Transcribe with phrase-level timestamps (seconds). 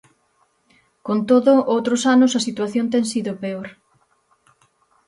[1.05, 3.67] Con todo, outros anos a situación ten sido peor.